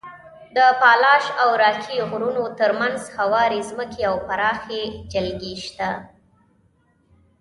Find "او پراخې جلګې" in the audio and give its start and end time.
4.09-5.53